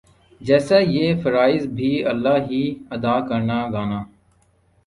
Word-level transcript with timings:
جَیسا 0.41 0.77
یِہ 0.93 1.07
کا 1.13 1.21
فرائض 1.23 1.63
بھی 1.77 1.91
اللہ 2.11 2.37
ہی 2.49 2.63
ادا 2.95 3.15
کرنا 3.27 3.59
گانا 3.73 3.99